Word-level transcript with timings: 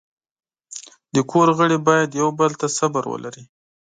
د 1.15 1.15
کور 1.31 1.47
غړي 1.57 1.77
باید 1.87 2.09
یو 2.21 2.29
بل 2.39 2.51
ته 2.59 2.67
صبر 2.77 3.03
ولري. 3.09 3.43